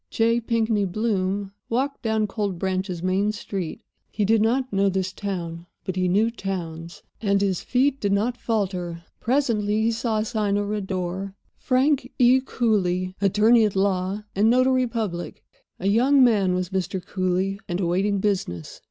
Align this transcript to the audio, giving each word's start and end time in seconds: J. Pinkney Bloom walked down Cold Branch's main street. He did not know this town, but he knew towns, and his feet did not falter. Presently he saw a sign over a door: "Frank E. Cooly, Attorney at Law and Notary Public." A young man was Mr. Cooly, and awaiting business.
J. 0.09 0.41
Pinkney 0.41 0.85
Bloom 0.85 1.51
walked 1.69 2.01
down 2.01 2.25
Cold 2.25 2.57
Branch's 2.57 3.03
main 3.03 3.31
street. 3.31 3.81
He 4.09 4.25
did 4.25 4.41
not 4.41 4.73
know 4.73 4.89
this 4.89 5.13
town, 5.13 5.67
but 5.83 5.95
he 5.95 6.07
knew 6.07 6.31
towns, 6.31 7.03
and 7.21 7.39
his 7.39 7.61
feet 7.61 7.99
did 7.99 8.11
not 8.11 8.35
falter. 8.35 9.03
Presently 9.19 9.79
he 9.83 9.91
saw 9.91 10.17
a 10.17 10.25
sign 10.25 10.57
over 10.57 10.73
a 10.73 10.81
door: 10.81 11.35
"Frank 11.55 12.11
E. 12.17 12.41
Cooly, 12.43 13.13
Attorney 13.21 13.63
at 13.63 13.75
Law 13.75 14.23
and 14.35 14.49
Notary 14.49 14.87
Public." 14.87 15.43
A 15.79 15.87
young 15.87 16.23
man 16.23 16.55
was 16.55 16.69
Mr. 16.71 16.99
Cooly, 17.05 17.59
and 17.69 17.79
awaiting 17.79 18.17
business. 18.17 18.79